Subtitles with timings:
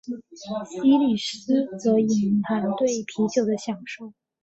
[0.71, 4.11] 西里斯则隐含对啤酒的享受。